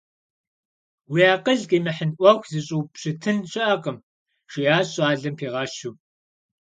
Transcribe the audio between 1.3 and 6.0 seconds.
акъыл къимыхьын Ӏуэху зыщӀупщытын щыӀэкъым,– жиӀащ щӀалэм пигъэщу.